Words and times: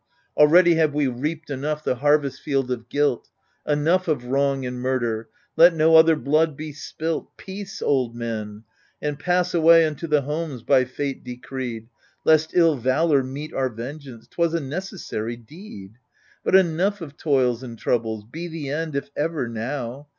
Already 0.35 0.73
have 0.77 0.95
we 0.95 1.05
reaped 1.05 1.51
enough 1.51 1.83
the 1.83 1.97
harvest 1.97 2.41
field 2.41 2.71
of 2.71 2.89
guilt: 2.89 3.29
Enough 3.67 4.07
of 4.07 4.25
wrong 4.25 4.65
and 4.65 4.81
murder, 4.81 5.29
let 5.55 5.75
no 5.75 5.95
other 5.95 6.15
blood 6.15 6.57
be 6.57 6.73
spilt. 6.73 7.29
Peace, 7.37 7.83
old 7.83 8.15
men! 8.15 8.63
and 8.99 9.19
pass 9.19 9.53
away 9.53 9.85
unto 9.85 10.07
the 10.07 10.23
homes 10.23 10.63
by 10.63 10.85
Fate 10.85 11.23
decreed. 11.23 11.87
Lest 12.25 12.49
ill 12.55 12.75
valour 12.77 13.21
meet 13.21 13.53
our 13.53 13.69
vengeance— 13.69 14.27
'twas 14.31 14.55
a 14.55 14.59
neces 14.59 15.01
sary 15.01 15.35
deed. 15.35 15.99
But 16.43 16.55
enough 16.55 17.01
of 17.01 17.15
toils 17.15 17.61
and 17.61 17.77
troubles— 17.77 18.23
^be 18.33 18.49
the 18.49 18.69
end, 18.71 18.95
if 18.95 19.11
ever, 19.15 19.47
now. 19.47 20.07